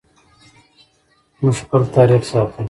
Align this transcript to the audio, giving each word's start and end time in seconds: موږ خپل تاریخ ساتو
موږ 1.41 1.55
خپل 1.63 1.81
تاریخ 1.95 2.21
ساتو 2.31 2.59